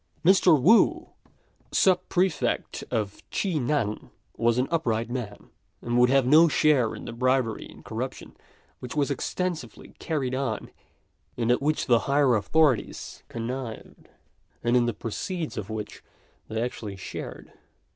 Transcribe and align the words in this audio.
Mr. 0.25 0.59
Wu, 0.59 1.09
Sub 1.71 1.99
prefect 2.09 2.83
of 2.89 3.21
Chi 3.29 3.53
nan, 3.59 4.09
was 4.35 4.57
an 4.57 4.67
upright 4.71 5.11
man, 5.11 5.51
and 5.79 5.95
would 5.99 6.09
have 6.09 6.25
no 6.25 6.47
share 6.47 6.95
in 6.95 7.05
the 7.05 7.13
bribery 7.13 7.67
and 7.67 7.85
corruption 7.85 8.35
which 8.79 8.95
was 8.95 9.11
extensively 9.11 9.93
carried 9.99 10.33
on, 10.33 10.71
and 11.37 11.51
at 11.51 11.61
which 11.61 11.85
the 11.85 11.99
higher 12.09 12.35
authorities 12.35 13.21
connived, 13.29 14.09
and 14.63 14.75
in 14.75 14.87
the 14.87 14.93
proceeds 14.95 15.55
of 15.55 15.69
which 15.69 16.03
they 16.47 16.59
actually 16.63 16.95
shared. 16.95 17.53